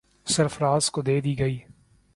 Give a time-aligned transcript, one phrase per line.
[0.25, 1.59] سرفراز کو دے دی گئی۔